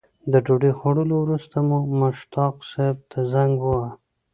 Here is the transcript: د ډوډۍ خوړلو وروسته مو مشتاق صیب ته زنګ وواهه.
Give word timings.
د 0.31 0.33
ډوډۍ 0.45 0.71
خوړلو 0.77 1.15
وروسته 1.23 1.57
مو 1.67 1.77
مشتاق 2.01 2.55
صیب 2.71 2.97
ته 3.11 3.19
زنګ 3.31 3.53
وواهه. 3.61 3.93